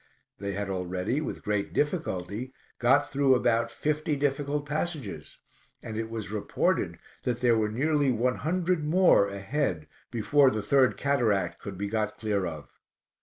They 0.39 0.53
had 0.53 0.67
already, 0.67 1.21
with 1.21 1.43
great 1.43 1.73
difficulty, 1.73 2.53
got 2.79 3.11
through 3.11 3.35
about 3.35 3.69
fifty 3.69 4.15
difficult 4.15 4.65
passages, 4.67 5.37
and 5.83 5.95
it 5.95 6.09
was 6.09 6.31
reported 6.31 6.97
that 7.21 7.41
there 7.41 7.55
were 7.55 7.69
nearly 7.69 8.11
one 8.11 8.37
hundred 8.37 8.83
more 8.83 9.27
ahead 9.27 9.85
before 10.09 10.49
the 10.49 10.63
third 10.63 10.97
cataract 10.97 11.61
could 11.61 11.77
be 11.77 11.87
got 11.87 12.17
clear 12.17 12.47
of. 12.47 12.67